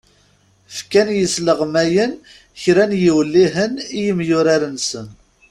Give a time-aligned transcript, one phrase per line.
[0.75, 2.11] Fkan yisleɣmayen
[2.61, 5.07] kra n yiwellihen i yemyurar-nsen.